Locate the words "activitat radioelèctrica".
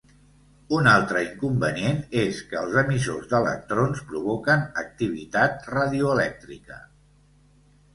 4.87-6.87